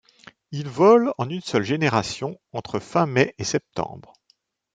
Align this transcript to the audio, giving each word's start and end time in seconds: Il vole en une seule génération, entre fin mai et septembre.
Il 0.51 0.67
vole 0.67 1.13
en 1.19 1.29
une 1.29 1.41
seule 1.43 1.61
génération, 1.61 2.39
entre 2.53 2.79
fin 2.79 3.05
mai 3.05 3.35
et 3.37 3.43
septembre. 3.43 4.13